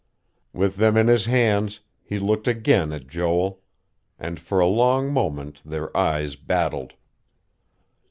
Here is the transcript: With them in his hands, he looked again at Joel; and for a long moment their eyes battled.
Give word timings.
With 0.51 0.77
them 0.77 0.97
in 0.97 1.05
his 1.07 1.25
hands, 1.27 1.81
he 2.01 2.17
looked 2.17 2.47
again 2.47 2.91
at 2.91 3.05
Joel; 3.05 3.61
and 4.17 4.39
for 4.39 4.59
a 4.59 4.65
long 4.65 5.13
moment 5.13 5.61
their 5.63 5.95
eyes 5.95 6.35
battled. 6.35 6.95